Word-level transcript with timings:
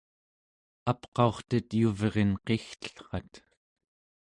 apqaurtet 0.91 1.69
yuvrinqigtellrat 1.79 3.33